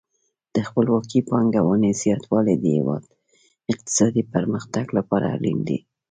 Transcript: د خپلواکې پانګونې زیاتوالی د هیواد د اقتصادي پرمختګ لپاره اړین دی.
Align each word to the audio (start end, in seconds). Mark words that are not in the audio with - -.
د 0.55 0.57
خپلواکې 0.67 1.19
پانګونې 1.29 1.91
زیاتوالی 2.01 2.55
د 2.59 2.65
هیواد 2.77 3.03
د 3.07 3.09
اقتصادي 3.71 4.23
پرمختګ 4.33 4.85
لپاره 4.97 5.25
اړین 5.35 5.59
دی. 5.67 5.79